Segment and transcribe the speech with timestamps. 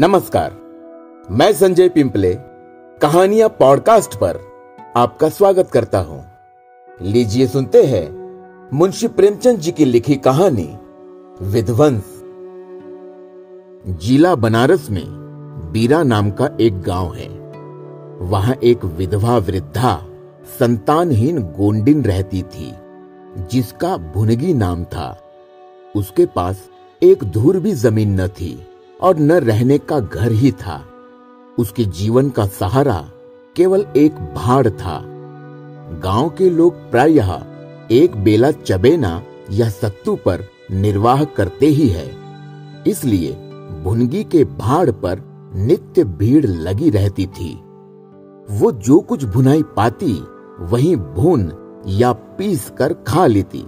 [0.00, 0.56] नमस्कार।
[1.30, 2.34] मैं संजय पिंपले,
[3.02, 4.38] कहानियाँ पॉडकास्ट पर
[4.96, 6.24] आपका स्वागत करता हूँ।
[7.02, 8.30] लीजिए सुनते हैं
[8.72, 10.78] मुंशी प्रेमचंद जी की लिखी कहानी,
[11.42, 12.22] विध्वंस।
[14.00, 15.04] जिला बनारस में
[15.72, 17.28] बीरा नाम का एक गाँव है।
[18.18, 20.06] वहाँ एक विधवा वृद्धा
[20.58, 22.74] संतानहीन गोंडिन रहती थी,
[23.38, 25.22] जिसका भुनगी नाम था।
[25.96, 26.68] उसके पास
[27.02, 28.67] एक धूर भी ज़मीन न थी।
[29.00, 30.84] और न रहने का घर ही था।
[31.58, 33.10] उसके जीवन का सहारा
[33.56, 35.02] केवल एक भाड़ था।
[36.04, 37.42] गाँव के लोग प्रायः
[37.90, 42.16] एक बेला चबेना या सत्तू पर निर्वाह करते ही है।
[42.86, 43.32] इसलिए
[43.84, 45.22] भुनगी के भाड़ पर
[45.54, 47.54] नित्य भीड़ लगी रहती थी।
[48.50, 50.12] वो जो कुछ भुनाई पाती,
[50.60, 51.52] वही भून
[51.86, 53.62] या पीस कर खा लेती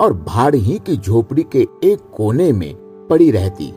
[0.00, 2.74] और भाड़ ही की झोपड़ी के एक कोने में
[3.10, 3.72] पड़ी रहती।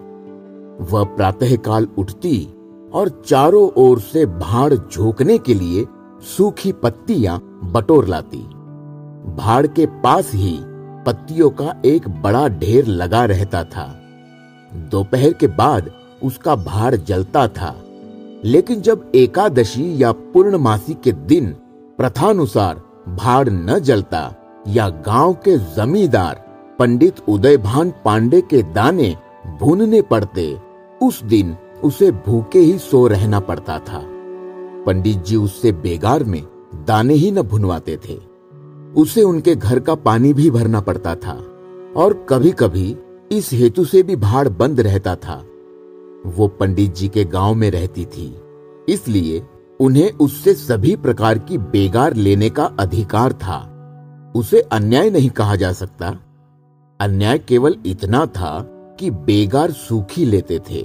[0.81, 2.53] वह प्रातःकाल उठती
[2.93, 5.85] और चारों ओर से भाड़ झोंकने के लिए
[6.37, 8.41] सूखी पत्तियाँ बटोर लाती।
[9.35, 10.59] भाड़ के पास ही
[11.05, 13.99] पत्तियों का एक बड़ा ढेर लगा रहता था।
[14.75, 15.91] दोपहर के बाद
[16.23, 17.75] उसका भाड़ जलता था।
[18.45, 21.47] लेकिन जब एकादशी या पूर्णमासी के दिन
[21.97, 24.35] प्रथानुसार भाड़ न जलता
[24.67, 26.45] या गाँव के जमींदार
[26.79, 29.17] पंडित उदयभान पांडे के दाने
[29.59, 30.57] भूनने पड़ते
[31.03, 34.01] उस दिन उसे भूखे ही सो रहना पड़ता था।
[34.85, 36.41] पंडित जी उससे बेगार में
[36.87, 38.17] दाने ही न भुनवाते थे।
[38.95, 41.33] उसे उनके घर का पानी भी भरना पड़ता था
[41.95, 42.95] और कभी कभी
[43.31, 45.43] इस हेतु से भी भाड़ बंद रहता था।
[46.27, 48.35] वो पंडित जी के गाँव में रहती थी,
[48.89, 49.43] इसलिए
[49.79, 53.59] उन्हें उससे सभी प्रकार की बेगार लेने का अधिकार था।
[54.35, 56.17] उसे अन्याय नहीं कहा जा सकता।
[56.99, 58.59] अन्याय केवल इतना था
[58.99, 60.81] कि बेगार सूखी लेते थे।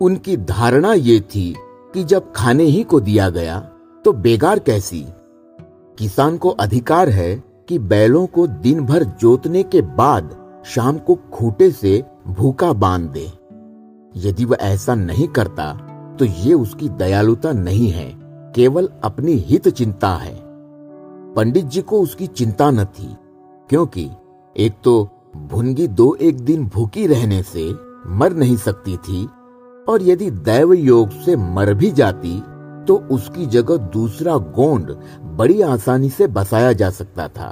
[0.00, 1.54] उनकी धारणा ये थी
[1.94, 3.58] कि जब खाने ही को दिया गया
[4.04, 5.04] तो बेगार कैसी?
[5.98, 10.36] किसान को अधिकार है कि बैलों को दिन भर जोतने के बाद
[10.66, 13.26] शाम को खूटे से भूखा बाँध दे।
[14.16, 15.72] यदि वह ऐसा नहीं करता
[16.18, 18.10] तो ये उसकी दयालुता नहीं है,
[18.54, 20.34] केवल अपनी हित चिंता है।
[21.34, 23.16] पंडित जी को उसकी चिंता न थी,
[23.70, 24.10] क्योंकि
[24.56, 27.64] एक तो भुनगी दो एक दिन भूखी रहने से
[28.10, 29.24] मर नहीं सकती थी,
[29.88, 32.40] और यदि दैव योग से मर भी जाती
[32.88, 34.90] तो उसकी जगह दूसरा गोंड
[35.36, 37.50] बड़ी आसानी से बसाया जा सकता था।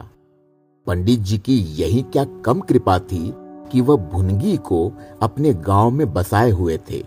[0.86, 3.32] पंडित जी की यही क्या कम कृपा थी
[3.72, 4.92] कि वह भुनगी को
[5.22, 7.02] अपने गाँव में बसाए हुए थे।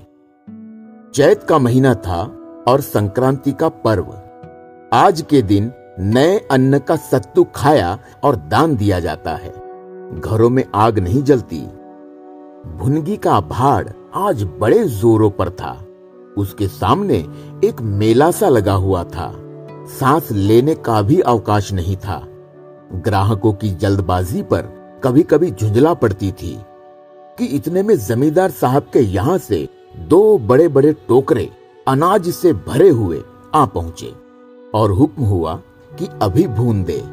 [1.13, 2.22] चैत का महीना था
[2.67, 4.13] और संक्रांति का पर्व।
[4.94, 9.62] आज के दिन नए अन्न का सत्तू खाया और दान दिया जाता है।
[10.11, 11.59] घरों में आग नहीं जलती।
[12.77, 15.85] भुनगी का भाड़ आज बड़े जोरों पर था।
[16.37, 17.17] उसके सामने
[17.63, 19.35] एक मेला सा लगा हुआ था।
[19.99, 22.27] सांस लेने का भी अवकाश नहीं था।
[22.93, 24.61] ग्राहकों की जल्दबाजी पर
[25.03, 26.57] कभी कभी झुंझला पड़ती थी
[27.37, 31.49] कि इतने में जमींदार साहब के यहाँ से दो बड़े बड़े टोकरे
[31.87, 33.21] अनाज से भरे हुए
[33.55, 34.13] आ पहुँचे
[34.75, 35.55] और हुक्म हुआ
[35.99, 37.12] कि अभी भून दे।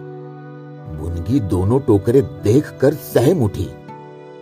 [0.91, 3.69] भुनगी दोनों टोकरे देखकर सहम उठी।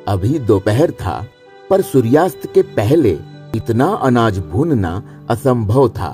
[0.09, 1.25] अभी दोपहर था,
[1.71, 3.19] पर सूर्यास्त के पहले
[3.57, 6.11] इतना अनाज भूनना असंभव था।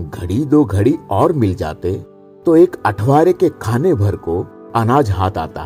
[0.00, 1.94] घड़ी दो घड़ी और मिल जाते
[2.46, 4.40] तो एक अठवारे के खाने भर को
[4.76, 5.64] अनाज हाथ आता।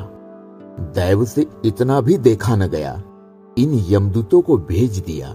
[0.95, 3.03] दैव से इतना भी देखा न गया।
[3.59, 5.29] इन यमदूतों को भेज दिया।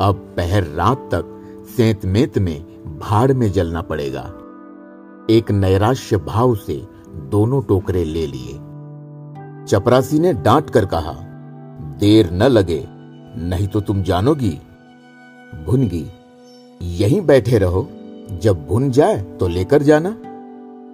[0.00, 1.36] अब पहर रात तक
[1.76, 2.60] सेंत मेत में
[3.00, 4.22] भाड़ में जलना पड़ेगा।
[5.30, 6.82] एक नैराश्य भाव से
[7.28, 8.52] दोनों टोकरे ले लिए।
[9.66, 11.12] चपरासी ने डांट कर कहा,
[12.00, 12.84] देर न लगे,
[13.38, 14.58] नहीं तो तुम जानोगी।
[15.66, 16.06] भुनगी,
[16.82, 17.88] यहीं बैठे रहो,
[18.32, 20.14] जब भुन जाए तो लेकर जाना।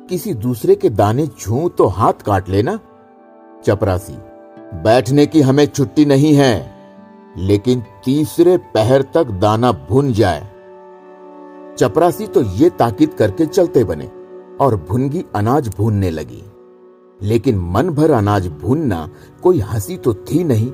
[0.09, 2.79] किसी दूसरे के दाने छू तो हाथ काट लेना।
[3.65, 4.17] चपरासी,
[4.83, 6.75] बैठने की हमें छुट्टी नहीं है,
[7.39, 10.47] लेकिन तीसरे पहर तक दाना भुन जाए।
[11.79, 14.11] चपरासी तो ये ताकीद करके चलते बने।
[14.61, 16.43] और भुनगी अनाज भूनने लगी।
[17.23, 19.11] लेकिन मन भर अनाज भूनना
[19.43, 20.73] कोई हँसी तो थी नहीं।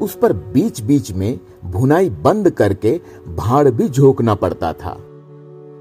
[0.00, 4.90] उस पर बीच बीच में भुनाई बंद करके भाड़ भी झोंकना पड़ता था।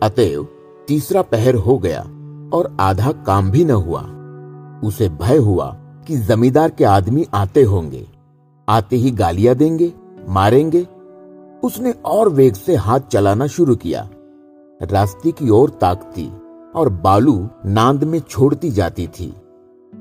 [0.04, 0.48] अतएव
[0.88, 2.02] तीसरा पहर हो गया
[2.54, 4.02] और आधा काम भी न हुआ।
[4.84, 5.78] उसे भय हुआ
[6.08, 8.08] कि जमींदार के आदमी आते होंगे।
[8.70, 9.94] आते ही गालियाँ देंगे,
[10.30, 10.88] मारेंगे।
[11.64, 14.10] उसने और वेग से हाथ चलाना शुरू किया।
[14.82, 16.32] रास्ते की ओर ताकती
[16.76, 19.34] और बालू नांद में छोड़ती जाती थी।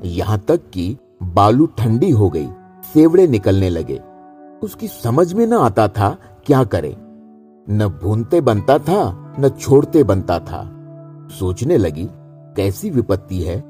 [0.05, 2.49] यहाँ तक कि बालू ठंडी हो गई,
[2.95, 4.01] सेवड़े निकलने लगे।
[4.63, 6.17] उसकी समझ में न आता था
[6.47, 6.97] क्या करे।
[7.71, 10.75] न भूनते बनता था, न छोड़ते बनता था।
[11.39, 12.09] सोचने लगी,
[12.57, 13.65] कैसी विपत्ति है?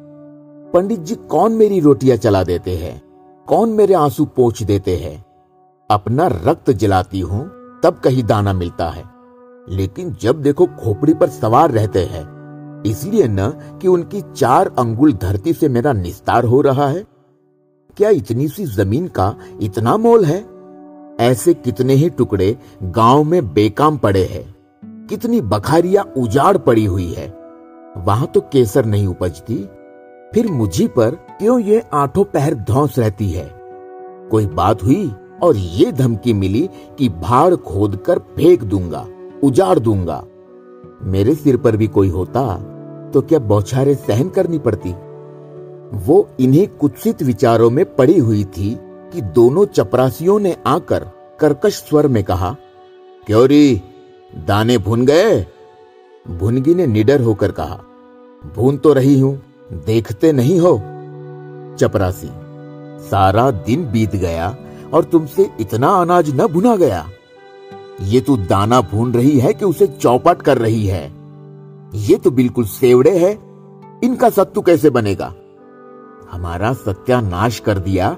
[0.72, 3.02] पंडित जी, कौन मेरी रोटियाँ चला देते हैं?
[3.46, 5.24] कौन मेरे आँसू पोछ देते हैं?
[5.90, 7.50] अपना रक्त जलाती हूँ,
[7.82, 9.04] तब कहीं दाना मिलता है।
[9.68, 12.37] लेकिन जब देखो खोपड़ी पर सवार रहते हैं
[12.86, 13.50] इसलिए न
[13.82, 17.06] कि उनकी चार अंगुल धरती से मेरा निस्तार हो रहा है।
[17.96, 20.46] क्या इतनी सी ज़मीन का इतना मोल है?
[21.20, 24.58] ऐसे कितने ही टुकड़े गाँव में बेकाम पड़े हैं।
[25.06, 27.28] कितनी बखारिया उजाड़ पड़ी हुई है।
[27.96, 29.68] वहाँ तो केसर नहीं उपजती।
[30.34, 33.50] फिर मुझी पर क्यों ये आठों पहर धौस रहती है?
[34.30, 39.06] कोई बात हुई और ये धमकी मिली कि भाड़ खोद कर फेंक दूँगा,
[39.44, 40.24] उजाड़ दूँगा।
[41.00, 42.42] मेरे सिर पर भी कोई होता
[43.10, 44.90] तो क्या बौछारे सहन करनी पड़ती?
[45.96, 48.76] वो इन्हीं कुत्सित विचारों में पड़ी हुई थी
[49.12, 51.04] कि दोनों चपरासियों ने आकर
[51.40, 52.56] कर्कश स्वर में कहा
[53.26, 53.82] क्यों री
[54.46, 55.46] दाने भुन गए?
[56.26, 57.80] भुनगी ने निडर होकर कहा,
[58.56, 59.40] भून तो रही हूँ,
[59.86, 60.76] देखते नहीं हो?
[61.78, 62.30] चपरासी,
[63.08, 64.56] सारा दिन बीत गया
[64.94, 67.06] और तुमसे इतना अनाज न भुना गया।
[68.00, 71.12] ये तू दाना भून रही है कि उसे चौपट कर रही है।
[71.94, 73.32] ये तो बिल्कुल सेवड़े है।
[74.04, 75.34] इनका सत्तू कैसे बनेगा?
[76.32, 78.16] हमारा सत्यानाश कर दिया।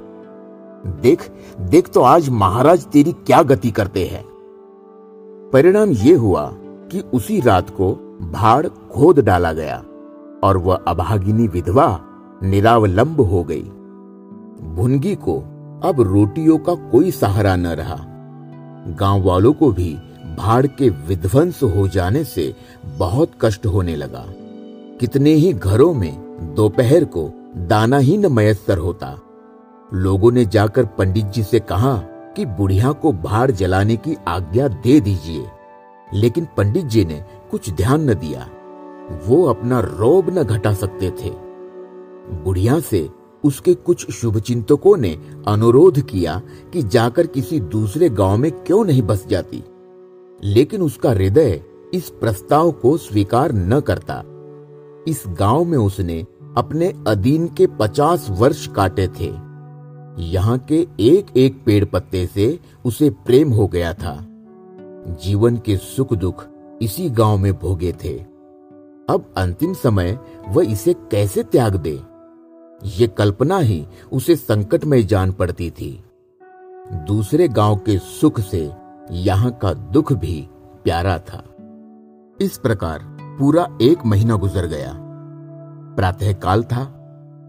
[0.87, 1.31] देख
[1.61, 4.25] देख तो आज महाराज तेरी क्या गति करते हैं।
[5.53, 6.51] परिणाम यह हुआ
[6.93, 7.93] कि उसी रात को
[8.33, 9.85] भाड़ खोद डाला गया
[10.45, 12.01] और वह अभागिनी विधवा
[12.43, 13.63] निरावलंब हो गई।
[14.75, 15.39] भुनगी को
[15.85, 18.07] अब रोटियों का कोई सहारा न रहा।
[18.89, 19.95] गाँव वालों को भी
[20.39, 22.55] भाड़ के विध्वंस हो जाने से
[22.85, 24.27] बहुत कष्ट होने लगा।
[25.01, 26.15] कितने ही घरों में
[26.55, 29.21] दोपहर को दाना ही न मयसर होता।
[29.95, 31.97] लोगों ने जाकर पंडित जी से कहा
[32.37, 35.47] कि बुढ़िया को भाड़ जलाने की आज्ञा दे दीजिए।
[36.15, 38.49] लेकिन पंडित जी ने कुछ ध्यान न दिया।
[39.27, 41.31] वो अपना रोब न घटा सकते थे।
[42.45, 43.09] बुढ़िया से
[43.45, 46.43] उसके कुछ शुभचिंतकों ने अनुरोध किया
[46.73, 49.65] कि जाकर किसी दूसरे गाँव में क्यों नहीं बस जाती।
[50.45, 51.63] लेकिन उसका हृदय
[51.95, 54.23] इस प्रस्ताव को स्वीकार न करता।
[55.09, 56.27] इस गाँव में उसने
[56.57, 59.51] अपने अधीन के पचास वर्ष काटे थे।
[60.19, 64.27] यहाँ के एक एक पेड़ पत्ते से उसे प्रेम हो गया था।
[65.09, 66.45] जीवन के सुख दुख
[66.83, 68.15] इसी गाँव में भोगे थे।
[69.09, 72.10] अब अंतिम समय वह इसे कैसे त्याग दे?
[72.85, 76.05] ये कल्पना ही उसे संकट में जान पड़ती थी।
[76.93, 78.73] दूसरे गाँव के सुख से
[79.11, 80.49] यहाँ का दुख भी
[80.85, 81.45] प्यारा था।
[82.41, 84.93] इस प्रकार पूरा एक महीना गुजर गया।
[85.97, 86.97] प्रातःकाल था।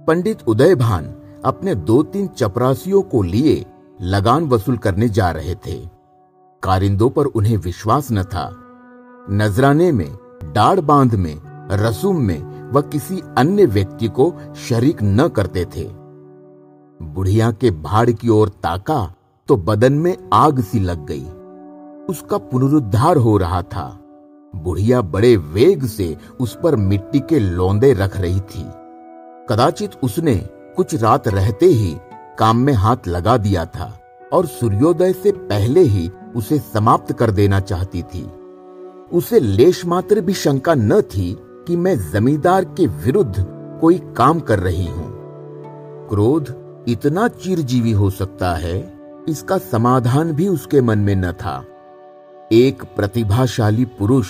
[0.08, 3.66] पंडित उदय भान अपने दो तीन चपरासियों को लिए
[4.02, 5.90] लगान वसूल करने जा रहे थे।
[6.64, 8.58] कारिंदों पर उन्हें विश्वास न था।
[9.30, 11.42] नजराने में, डाड़ बाँध में,
[11.72, 14.34] रसूम में वह किसी अन्य व्यक्ति को
[14.68, 15.84] शरीक न करते थे।
[17.02, 19.14] बुढ़िया के भाड़ की ओर ताका
[19.48, 21.24] तो बदन में आग सी लग गई।
[22.10, 23.98] उसका पुनरुद्धार हो रहा था।
[24.56, 28.64] बुढ़िया बड़े वेग से उस पर मिट्टी के लौंदे रख रही थी।
[29.50, 30.36] कदाचित उसने
[30.76, 31.96] कुछ रात रहते ही
[32.40, 34.00] काम में हाथ लगा दिया था
[34.34, 38.24] और सूर्योदय से पहले ही उसे समाप्त कर देना चाहती थी।
[39.14, 41.34] उसे लेश मात्र भी शंका न थी
[41.68, 43.46] कि मैं जमींदार के विरुद्ध
[43.82, 45.12] कोई काम कर रही हूँ।
[46.10, 46.56] क्रोध
[46.88, 49.00] इतना चिरजीवी हो सकता है,
[49.30, 51.66] इसका समाधान भी उसके मन में न था।
[52.52, 54.28] एक प्रतिभाशाली पुरुष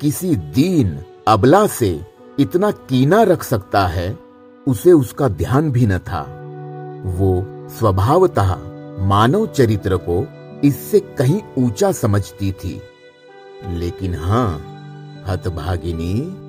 [0.00, 0.98] किसी दीन,
[1.28, 2.00] अबला से
[2.40, 4.18] इतना कीना रख सकता है,
[4.68, 6.36] उसे उसका ध्यान भी न था।
[7.04, 7.46] वो
[7.78, 8.56] स्वभावतः
[8.98, 10.26] मानव चरित्र को
[10.64, 12.82] इससे कहीं ऊँचा समझती थी।
[13.68, 14.66] लेकिन हाँ,
[15.26, 16.39] हतभागिनी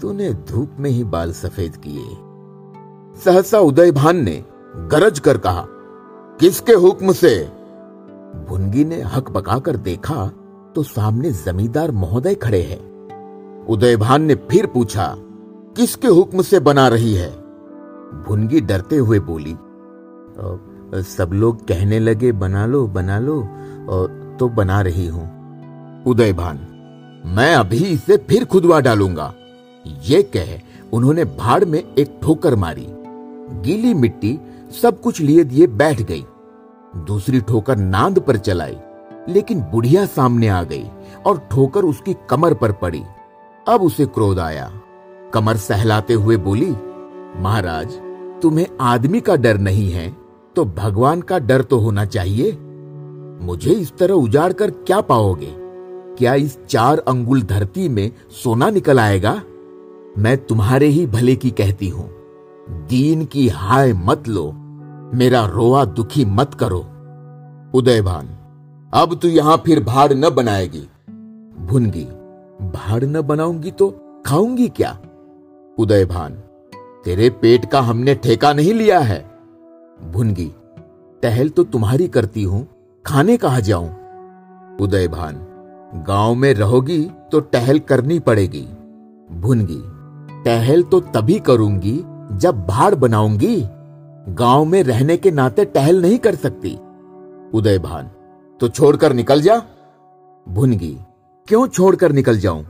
[0.00, 2.04] तूने धूप में ही बाल सफ़ेद किए।
[3.16, 4.42] सहसा उदय भान ने
[4.88, 5.64] गरज कर कहा,
[6.40, 7.38] किसके हुक्म से?
[8.48, 10.26] भुनगी ने हक पकाकर देखा
[10.74, 15.14] तो सामने जमींदार महोदय खड़े हैं। उदय भान ने फिर पूछा,
[15.76, 17.30] किसके हुक्म से बना रही है?
[18.26, 19.56] भुनगी डरते हुए बोली
[21.06, 23.40] सब लोग कहने लगे, बना लो बना लो
[24.38, 26.58] तो बना रही हूँ। उदय भान
[27.26, 29.32] मैं अभी इसे फिर खुदवा डालूँगा।
[29.84, 30.58] ये कह
[30.92, 32.86] उन्होंने भाड़ में एक ठोकर मारी।
[33.62, 34.38] गीली मिट्टी
[34.82, 36.24] सब कुछ लिए दिए बैठ गई।
[37.06, 38.76] दूसरी ठोकर नांद पर चलाई,
[39.28, 40.84] लेकिन बुढ़िया सामने आ गई
[41.26, 43.02] और ठोकर उसकी कमर पर पड़ी।
[43.66, 44.70] अब उसे क्रोध आया।
[45.34, 46.70] कमर सहलाते हुए बोली,
[47.36, 47.92] महाराज,
[48.42, 50.08] तुम्हें आदमी का डर नहीं है
[50.56, 52.52] तो भगवान का डर तो होना चाहिए।
[53.42, 55.54] मुझे इस तरह उजाड़ कर क्या पाओगे?
[56.18, 59.40] क्या इस चार अंगुल धरती में सोना निकल आएगा?
[60.18, 62.08] मैं तुम्हारे ही भले की कहती हूँ।
[62.86, 64.52] दीन की हाय मत लो।
[65.14, 66.78] मेरा रोआ दुखी मत करो।
[67.74, 68.28] उदयभान
[68.94, 70.88] अब तू यहाँ फिर भाड़ न बनाएगी।
[71.66, 72.04] भुनगी,
[72.62, 73.88] भाड़ न बनाऊँगी तो
[74.26, 74.98] खाऊँगी क्या?
[75.78, 76.32] उदयभान
[77.04, 79.20] तेरे पेट का हमने ठेका नहीं लिया है।
[80.12, 80.50] भुनगी,
[81.22, 82.66] टहल तो तुम्हारी करती हूँ,
[83.06, 83.88] खाने कहा जाऊँ?
[84.80, 85.46] उदयभान
[86.08, 88.66] गाँव में रहोगी तो टहल करनी पड़ेगी।
[89.30, 89.82] भुनगी
[90.44, 91.96] टहल तो तभी करूँगी
[92.32, 93.60] जब भाड़ बनाऊँगी।
[94.28, 96.78] गाँव में रहने के नाते टहल नहीं कर सकती।
[97.54, 98.10] उदयभान
[98.60, 99.56] तो छोड़कर निकल जा।
[100.46, 100.96] भुनगी,
[101.48, 102.62] क्यों छोड़कर निकल जाऊँ?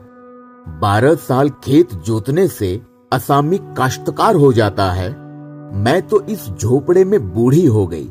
[0.80, 2.80] बारह साल खेत जोतने से
[3.12, 5.08] असामी काश्तकार हो जाता है।
[5.74, 8.10] मैं तो इस झोपड़े में बूढ़ी हो गई।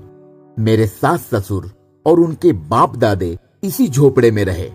[0.60, 1.72] मेरे सास ससुर
[2.06, 4.70] और उनके बाप दादे इसी झोपड़े में रहे।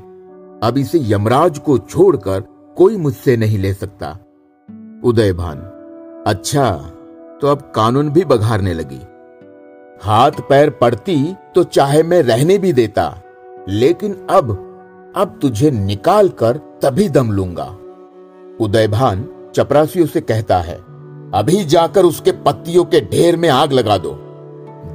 [0.62, 2.40] अब इसे यमराज को छोड़कर
[2.76, 4.16] कोई मुझसे नहीं ले सकता।
[5.04, 5.58] उदयभान।
[6.26, 6.70] अच्छा
[7.40, 9.00] तो अब कानून भी बघारने लगी।
[10.02, 11.16] हाथ पैर पड़ती
[11.54, 13.06] तो चाहे मैं रहने भी देता,
[13.68, 14.50] लेकिन अब
[15.16, 17.66] अब तुझे निकाल कर तभी दम लूँगा।
[18.61, 20.76] उदयभान चपरासियों से कहता है,
[21.34, 24.12] अभी जाकर उसके पत्तियों के ढेर में आग लगा दो।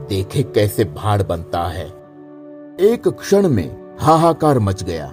[0.10, 1.86] देखे कैसे भाड़ बनता है।
[2.84, 5.12] एक क्षण में हाहाकार मच गया।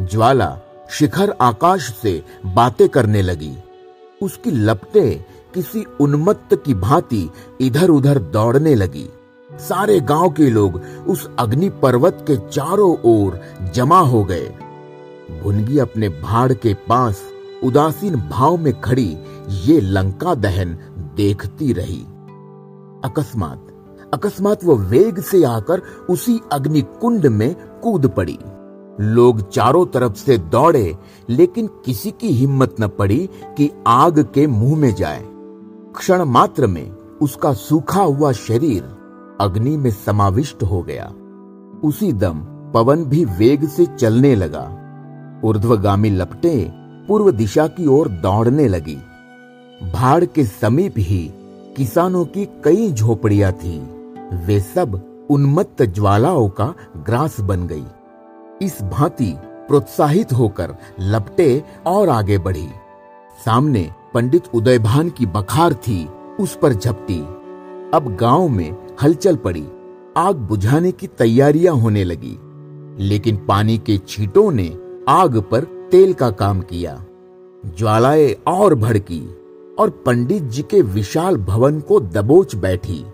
[0.00, 0.56] ज्वाला
[0.90, 3.56] शिखर आकाश से बातें करने लगी।
[4.22, 5.10] उसकी लपटे
[5.54, 7.28] किसी उन्मत्त की भांति
[7.60, 9.08] इधर उधर दौड़ने लगी।
[9.50, 13.40] सारे गाँव के लोग उस अग्नि पर्वत के चारों ओर
[13.74, 14.46] जमा हो गए।
[15.42, 17.22] भुनगी अपने भाड़ के पास
[17.64, 19.16] उदासीन भाव में खड़ी
[19.62, 20.76] ये लंका दहन
[21.16, 22.00] देखती रही।
[23.04, 23.68] अकस्मात
[24.14, 28.38] अकस्मात वो वेग से आकर उसी अग्नि कुंड में कूद पड़ी।
[29.00, 30.96] लोग चारों तरफ़ से दौड़े,
[31.28, 35.24] लेकिन किसी की हिम्मत न पड़ी कि आग के मुँह में जाए।
[35.96, 36.90] क्षण मात्र में
[37.22, 38.82] उसका सूखा हुआ शरीर
[39.40, 41.12] अग्नि में समाविष्ट हो गया।
[41.84, 42.40] उसी दम
[42.74, 44.78] पवन भी वेग से चलने लगा।
[45.44, 46.72] ऊर्ध्वगामी लपटे
[47.08, 48.98] पूर्व दिशा की ओर दौड़ने लगी।
[49.92, 51.32] भाड़ के समीप ही
[51.76, 53.78] किसानों की कई झोपड़ियाँ थी।
[54.46, 57.84] वे सब उन्मत्त ज्वालाओं का ग्रास बन गई।
[58.62, 59.34] इस भांति
[59.68, 62.68] प्रोत्साहित होकर लपटे और आगे बढ़ी।
[63.44, 66.08] सामने पंडित उदयभान की बखार थी,
[66.40, 67.20] उस पर झपटी।
[67.94, 69.66] अब गाँव में हलचल पड़ी,
[70.16, 72.38] आग बुझाने की तैयारियाँ होने लगी।
[73.04, 74.76] लेकिन पानी के छींटों ने
[75.08, 77.04] आग पर तेल का काम किया,
[77.78, 79.22] ज्वालाएँ और भड़की,
[79.78, 83.04] और पंडित जी के विशाल भवन को दबोच बैठी।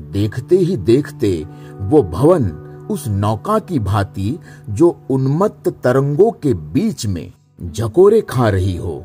[0.00, 1.46] देखते ही देखते
[1.80, 2.59] वो भवन
[2.90, 4.38] उस नौका की भांति
[4.70, 7.32] जो उन्मत्त तरंगों के बीच में
[7.70, 8.96] झकोरे खा रही हो,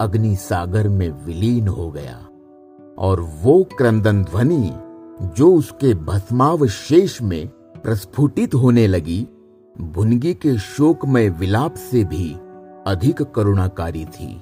[0.00, 2.18] अग्नि सागर में विलीन हो गया।
[2.98, 4.70] और वो क्रंदन ध्वनि
[5.36, 7.46] जो उसके भस्मावशेष में
[7.82, 9.26] प्रस्फुटित होने लगी,
[9.80, 12.36] भुनगी के शोकमय विलाप से भी
[12.86, 14.40] अधिक करुणाकारी थी।